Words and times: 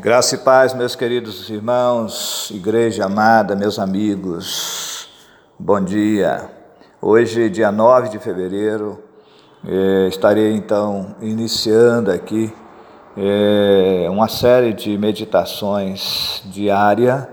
Graça 0.00 0.34
e 0.34 0.38
paz, 0.38 0.74
meus 0.74 0.96
queridos 0.96 1.48
irmãos, 1.48 2.50
igreja 2.52 3.04
amada, 3.04 3.54
meus 3.54 3.78
amigos, 3.78 5.08
bom 5.56 5.80
dia. 5.80 6.50
Hoje, 7.00 7.48
dia 7.48 7.70
9 7.70 8.08
de 8.08 8.18
fevereiro, 8.18 9.00
eh, 9.64 10.08
estarei 10.08 10.52
então 10.52 11.14
iniciando 11.20 12.10
aqui 12.10 12.52
eh, 13.16 14.08
uma 14.10 14.26
série 14.26 14.72
de 14.72 14.98
meditações 14.98 16.42
diária 16.46 17.28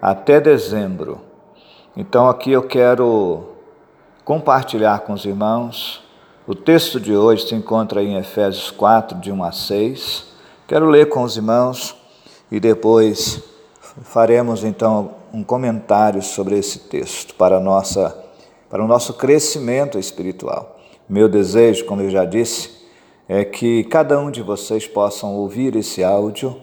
até 0.00 0.40
dezembro. 0.40 1.20
Então, 1.96 2.28
aqui 2.28 2.50
eu 2.50 2.64
quero 2.64 3.44
compartilhar 4.24 5.02
com 5.02 5.12
os 5.12 5.24
irmãos. 5.24 6.02
O 6.48 6.54
texto 6.56 6.98
de 6.98 7.14
hoje 7.14 7.46
se 7.46 7.54
encontra 7.54 8.02
em 8.02 8.16
Efésios 8.16 8.72
4, 8.72 9.20
de 9.20 9.30
1 9.30 9.44
a 9.44 9.52
6 9.52 10.31
Quero 10.68 10.88
ler 10.88 11.08
com 11.08 11.24
os 11.24 11.36
irmãos 11.36 11.96
e 12.50 12.60
depois 12.60 13.42
faremos 14.04 14.62
então 14.62 15.10
um 15.34 15.42
comentário 15.42 16.22
sobre 16.22 16.56
esse 16.56 16.78
texto 16.78 17.34
para, 17.34 17.58
nossa, 17.58 18.16
para 18.70 18.82
o 18.82 18.86
nosso 18.86 19.14
crescimento 19.14 19.98
espiritual. 19.98 20.78
Meu 21.08 21.28
desejo, 21.28 21.84
como 21.84 22.00
eu 22.00 22.10
já 22.10 22.24
disse, 22.24 22.70
é 23.28 23.44
que 23.44 23.82
cada 23.84 24.18
um 24.20 24.30
de 24.30 24.40
vocês 24.40 24.86
possam 24.86 25.34
ouvir 25.34 25.74
esse 25.74 26.02
áudio 26.04 26.56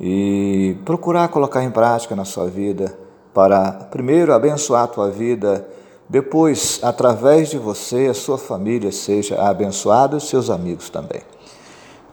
e 0.00 0.76
procurar 0.84 1.28
colocar 1.28 1.62
em 1.62 1.70
prática 1.70 2.16
na 2.16 2.24
sua 2.24 2.48
vida 2.48 2.98
para, 3.32 3.70
primeiro, 3.90 4.32
abençoar 4.34 4.82
a 4.82 4.88
tua 4.88 5.10
vida, 5.10 5.66
depois, 6.08 6.80
através 6.82 7.50
de 7.50 7.58
você, 7.58 8.06
a 8.06 8.14
sua 8.14 8.36
família 8.36 8.90
seja 8.90 9.40
abençoada 9.40 10.16
e 10.16 10.20
seus 10.20 10.50
amigos 10.50 10.90
também 10.90 11.22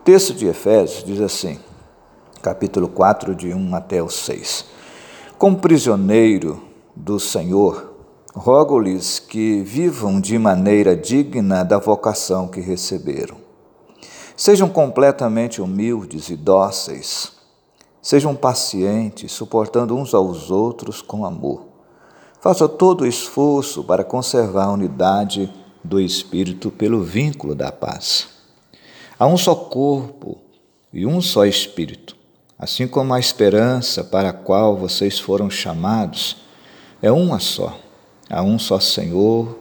texto 0.05 0.36
de 0.36 0.45
Efésios 0.45 1.04
diz 1.04 1.20
assim, 1.20 1.58
capítulo 2.40 2.88
4, 2.88 3.34
de 3.34 3.52
1 3.52 3.76
até 3.76 4.04
o 4.04 4.09
6. 4.09 4.66
Como 5.36 5.58
prisioneiro 5.58 6.62
do 6.96 7.20
Senhor, 7.20 7.91
rogo-lhes 8.35 9.18
que 9.18 9.63
vivam 9.63 10.21
de 10.21 10.38
maneira 10.38 10.96
digna 10.96 11.63
da 11.66 11.79
vocação 11.79 12.48
que 12.48 12.62
receberam. 12.62 13.38
Sejam 14.38 14.70
completamente 14.70 15.60
humildes 15.60 16.29
e 16.29 16.35
dóceis. 16.35 17.32
Sejam 17.99 18.35
pacientes, 18.35 19.32
suportando 19.32 19.98
uns 19.98 20.13
aos 20.13 20.51
outros 20.51 21.01
com 21.01 21.26
amor. 21.26 21.66
Faça 22.40 22.70
todo 22.70 23.01
o 23.01 23.07
esforço 23.07 23.84
para 23.84 24.04
conservar 24.04 24.66
a 24.66 24.74
unidade 24.74 25.51
do 25.84 25.99
Espírito 25.99 26.70
pelo 26.70 27.01
vínculo 27.01 27.55
da 27.55 27.72
paz. 27.72 28.35
Há 29.18 29.26
um 29.26 29.38
só 29.38 29.55
corpo 29.55 30.38
e 30.91 31.05
um 31.05 31.21
só 31.21 31.46
Espírito, 31.46 32.18
assim 32.60 32.88
como 32.88 33.13
a 33.13 33.20
esperança 33.20 34.04
para 34.04 34.30
a 34.30 34.34
qual 34.34 34.76
vocês 34.76 35.18
foram 35.18 35.49
chamados 35.49 36.38
é 37.02 37.12
uma 37.12 37.40
só. 37.40 37.80
Há 38.30 38.41
um 38.41 38.60
só 38.60 38.80
Senhor, 38.80 39.60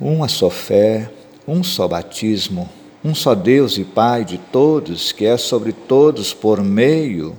uma 0.00 0.28
só 0.28 0.50
fé, 0.50 1.10
um 1.46 1.62
só 1.62 1.88
batismo, 1.88 2.68
um 3.04 3.14
só 3.14 3.34
Deus 3.34 3.78
e 3.78 3.84
Pai 3.84 4.24
de 4.24 4.36
todos, 4.36 5.12
que 5.12 5.24
é 5.24 5.36
sobre 5.36 5.72
todos, 5.72 6.34
por 6.34 6.62
meio 6.62 7.36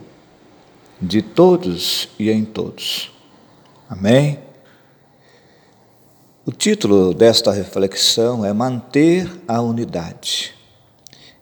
de 1.02 1.22
todos 1.22 2.10
e 2.18 2.32
em 2.32 2.44
todos. 2.44 3.12
Amém? 3.88 4.40
O 6.46 6.52
título 6.52 7.14
desta 7.14 7.52
reflexão 7.52 8.44
é 8.44 8.52
Manter 8.54 9.30
a 9.48 9.62
Unidade. 9.62 10.59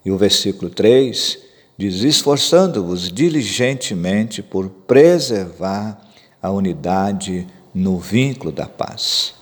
E 0.08 0.10
o 0.10 0.18
versículo 0.18 0.72
3 0.72 1.38
diz: 1.78 2.02
Esforçando-vos 2.02 3.12
diligentemente 3.12 4.42
por 4.42 4.70
preservar 4.70 6.00
a 6.42 6.50
unidade 6.50 7.46
no 7.74 8.00
vínculo 8.00 8.50
da 8.50 8.68
paz. 8.68 9.34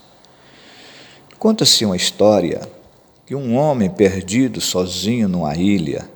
Conta-se 1.38 1.86
uma 1.86 1.96
história 1.96 2.68
que 3.28 3.36
um 3.36 3.56
homem 3.56 3.92
perdido 3.92 4.60
sozinho 4.60 5.30
numa 5.30 5.56
ilha 5.56 6.10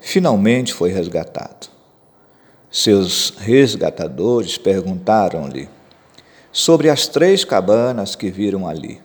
finalmente 0.00 0.74
foi 0.74 0.90
resgatado. 0.90 1.68
Seus 2.72 3.34
resgatadores 3.38 4.58
perguntaram-lhe 4.58 5.68
sobre 6.50 6.90
as 6.90 7.06
três 7.06 7.44
cabanas 7.44 8.16
que 8.16 8.32
viram 8.32 8.66
ali. 8.66 9.00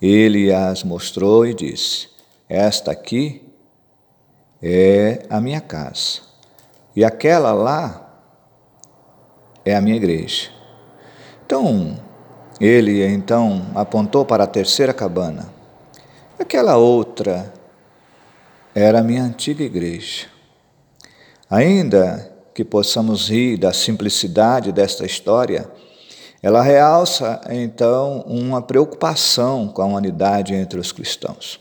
Ele 0.00 0.50
as 0.50 0.82
mostrou 0.82 1.44
e 1.46 1.52
disse: 1.52 2.08
Esta 2.48 2.92
aqui 2.92 3.49
é 4.62 5.22
a 5.30 5.40
minha 5.40 5.60
casa. 5.60 6.20
E 6.94 7.04
aquela 7.04 7.52
lá 7.52 8.10
é 9.64 9.74
a 9.74 9.80
minha 9.80 9.96
igreja. 9.96 10.50
Então, 11.46 11.98
ele 12.60 13.04
então 13.04 13.66
apontou 13.74 14.24
para 14.24 14.44
a 14.44 14.46
terceira 14.46 14.92
cabana. 14.92 15.48
Aquela 16.38 16.76
outra 16.76 17.52
era 18.74 19.00
a 19.00 19.02
minha 19.02 19.22
antiga 19.22 19.62
igreja. 19.62 20.26
Ainda 21.48 22.30
que 22.54 22.64
possamos 22.64 23.28
rir 23.28 23.56
da 23.56 23.72
simplicidade 23.72 24.72
desta 24.72 25.04
história, 25.04 25.70
ela 26.42 26.62
realça 26.62 27.40
então 27.50 28.20
uma 28.26 28.62
preocupação 28.62 29.68
com 29.68 29.82
a 29.82 29.86
humanidade 29.86 30.54
entre 30.54 30.78
os 30.78 30.92
cristãos. 30.92 31.60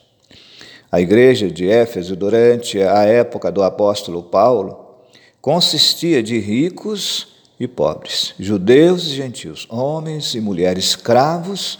A 0.91 0.99
igreja 0.99 1.49
de 1.49 1.69
Éfeso, 1.69 2.15
durante 2.15 2.81
a 2.81 3.03
época 3.03 3.51
do 3.51 3.61
apóstolo 3.61 4.23
Paulo, 4.23 4.87
consistia 5.39 6.23
de 6.23 6.39
ricos 6.39 7.27
e 7.59 7.67
pobres, 7.67 8.33
judeus 8.39 9.05
e 9.05 9.09
gentios, 9.15 9.67
homens 9.69 10.33
e 10.33 10.41
mulheres, 10.41 10.85
escravos 10.85 11.79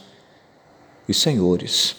e 1.07 1.13
senhores. 1.13 1.95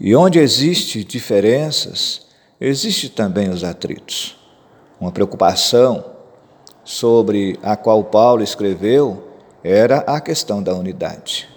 E 0.00 0.16
onde 0.16 0.40
existe 0.40 1.04
diferenças, 1.04 2.26
existe 2.60 3.08
também 3.08 3.48
os 3.48 3.62
atritos. 3.62 4.36
Uma 5.00 5.12
preocupação 5.12 6.04
sobre 6.82 7.58
a 7.62 7.76
qual 7.76 8.02
Paulo 8.04 8.42
escreveu 8.42 9.22
era 9.62 9.98
a 9.98 10.20
questão 10.20 10.62
da 10.62 10.74
unidade. 10.74 11.48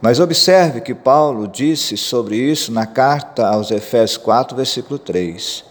Mas 0.00 0.18
observe 0.18 0.80
que 0.80 0.94
Paulo 0.94 1.46
disse 1.46 1.96
sobre 1.96 2.36
isso 2.36 2.72
na 2.72 2.86
carta 2.86 3.46
aos 3.46 3.70
Efésios 3.70 4.16
4, 4.16 4.56
versículo 4.56 4.98
3. 4.98 5.64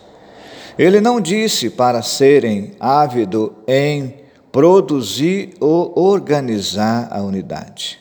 Ele 0.78 1.02
não 1.02 1.20
disse 1.20 1.70
para 1.70 2.02
serem 2.04 2.72
ávidos 2.80 3.52
em 3.68 4.16
produzir 4.52 5.56
ou 5.60 5.98
organizar 5.98 7.08
a 7.12 7.22
unidade. 7.22 8.00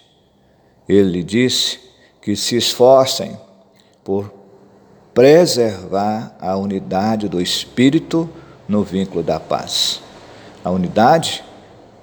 Ele 0.89 1.23
disse 1.23 1.81
que 2.21 2.37
se 2.37 2.57
esforcem 2.57 3.39
por 4.05 4.33
preservar 5.15 6.37
a 6.39 6.57
unidade 6.57 7.29
do 7.29 7.41
espírito 7.41 8.29
no 8.69 8.85
vínculo 8.85 9.23
da 9.23 9.41
paz. 9.41 10.01
A 10.65 10.71
unidade 10.71 11.43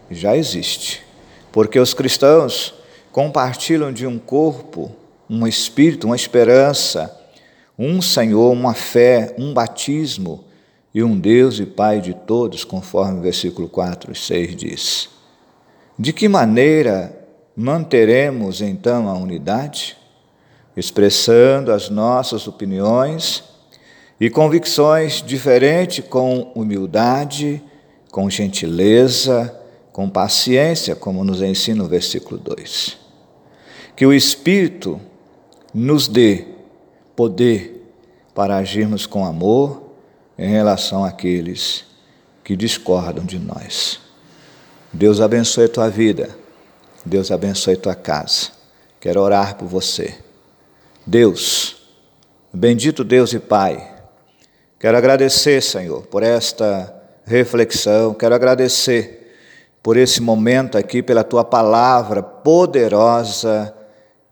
já 0.09 0.35
existe, 0.35 1.03
porque 1.51 1.79
os 1.79 1.93
cristãos 1.93 2.73
compartilham 3.15 3.93
de 3.93 4.05
um 4.05 4.19
corpo, 4.19 4.91
um 5.29 5.47
espírito, 5.47 6.05
uma 6.05 6.17
esperança, 6.17 7.17
um 7.79 8.01
Senhor, 8.01 8.51
uma 8.51 8.73
fé, 8.73 9.33
um 9.39 9.53
batismo 9.53 10.43
e 10.93 11.01
um 11.01 11.17
Deus 11.17 11.57
e 11.57 11.65
Pai 11.65 12.01
de 12.01 12.13
todos, 12.13 12.65
conforme 12.65 13.19
o 13.19 13.21
versículo 13.21 13.69
4 13.69 14.11
e 14.11 14.15
6 14.17 14.55
diz. 14.57 15.09
De 15.97 16.11
que 16.11 16.27
maneira 16.27 17.17
manteremos 17.55 18.59
então 18.61 19.07
a 19.07 19.13
unidade? 19.13 19.95
Expressando 20.75 21.71
as 21.71 21.89
nossas 21.89 22.49
opiniões 22.49 23.45
e 24.19 24.29
convicções 24.29 25.21
diferentes 25.21 26.05
com 26.05 26.51
humildade, 26.53 27.63
com 28.11 28.29
gentileza, 28.29 29.57
com 29.93 30.09
paciência, 30.09 30.97
como 30.97 31.23
nos 31.23 31.41
ensina 31.41 31.81
o 31.81 31.87
versículo 31.87 32.37
2 32.37 33.04
que 33.95 34.05
o 34.05 34.13
Espírito 34.13 34.99
nos 35.73 36.07
dê 36.07 36.45
poder 37.15 37.93
para 38.33 38.57
agirmos 38.57 39.05
com 39.05 39.25
amor 39.25 39.83
em 40.37 40.49
relação 40.49 41.05
àqueles 41.05 41.85
que 42.43 42.55
discordam 42.55 43.25
de 43.25 43.39
nós. 43.39 43.99
Deus 44.91 45.21
abençoe 45.21 45.65
a 45.65 45.69
tua 45.69 45.89
vida, 45.89 46.29
Deus 47.05 47.31
abençoe 47.31 47.75
a 47.75 47.79
tua 47.79 47.95
casa. 47.95 48.51
Quero 48.99 49.21
orar 49.21 49.55
por 49.55 49.67
você. 49.67 50.17
Deus, 51.05 51.77
bendito 52.53 53.03
Deus 53.03 53.31
e 53.31 53.39
Pai, 53.39 53.93
quero 54.79 54.97
agradecer, 54.97 55.61
Senhor, 55.61 56.05
por 56.07 56.23
esta 56.23 56.93
reflexão, 57.25 58.13
quero 58.13 58.35
agradecer 58.35 59.37
por 59.81 59.95
esse 59.97 60.21
momento 60.21 60.77
aqui, 60.77 61.03
pela 61.03 61.23
tua 61.23 61.43
palavra 61.43 62.23
poderosa 62.23 63.73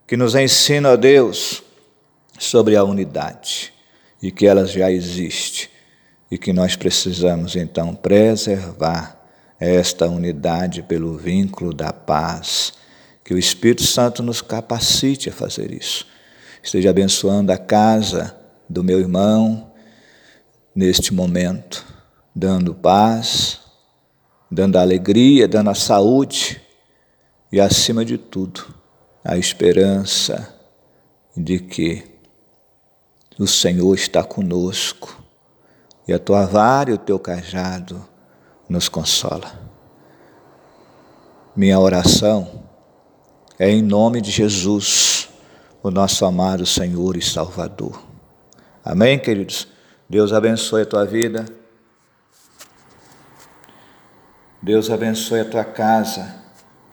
que 0.05 0.17
nos 0.17 0.35
ensina, 0.35 0.97
Deus, 0.97 1.63
sobre 2.37 2.75
a 2.75 2.83
unidade 2.83 3.73
e 4.21 4.31
que 4.31 4.45
ela 4.45 4.65
já 4.65 4.91
existe 4.91 5.69
e 6.29 6.37
que 6.37 6.51
nós 6.51 6.75
precisamos 6.75 7.55
então 7.55 7.93
preservar 7.93 9.19
esta 9.59 10.07
unidade 10.07 10.81
pelo 10.81 11.17
vínculo 11.17 11.73
da 11.73 11.93
paz. 11.93 12.73
Que 13.23 13.33
o 13.33 13.37
Espírito 13.37 13.83
Santo 13.83 14.21
nos 14.21 14.41
capacite 14.41 15.29
a 15.29 15.31
fazer 15.31 15.71
isso. 15.71 16.05
Esteja 16.61 16.89
abençoando 16.89 17.51
a 17.51 17.57
casa 17.57 18.35
do 18.67 18.83
meu 18.83 18.99
irmão 18.99 19.71
neste 20.75 21.13
momento, 21.13 21.85
dando 22.35 22.73
paz, 22.73 23.59
dando 24.49 24.77
alegria, 24.77 25.47
dando 25.47 25.69
a 25.69 25.75
saúde 25.75 26.61
e, 27.51 27.61
acima 27.61 28.03
de 28.03 28.17
tudo, 28.17 28.73
a 29.23 29.37
esperança 29.37 30.53
de 31.35 31.59
que 31.59 32.03
o 33.39 33.47
Senhor 33.47 33.95
está 33.95 34.23
conosco 34.23 35.23
e 36.07 36.13
a 36.13 36.19
tua 36.19 36.45
vara 36.45 36.91
e 36.91 36.93
o 36.93 36.97
teu 36.97 37.17
cajado 37.17 38.03
nos 38.67 38.89
consola. 38.89 39.51
Minha 41.55 41.79
oração 41.79 42.63
é 43.57 43.69
em 43.69 43.81
nome 43.81 44.19
de 44.19 44.31
Jesus, 44.31 45.29
o 45.81 45.89
nosso 45.89 46.25
amado 46.25 46.65
Senhor 46.65 47.15
e 47.15 47.21
Salvador. 47.21 48.03
Amém, 48.83 49.17
queridos? 49.17 49.67
Deus 50.09 50.33
abençoe 50.33 50.81
a 50.81 50.85
tua 50.85 51.05
vida. 51.05 51.45
Deus 54.61 54.89
abençoe 54.89 55.41
a 55.41 55.45
tua 55.45 55.63
casa. 55.63 56.35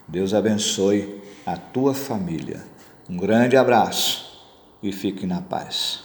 Deus 0.07 0.33
abençoe 0.33 1.21
a 1.45 1.57
tua 1.57 1.93
família. 1.93 2.63
Um 3.09 3.17
grande 3.17 3.57
abraço 3.57 4.41
e 4.81 4.91
fique 4.91 5.25
na 5.25 5.41
paz. 5.41 5.99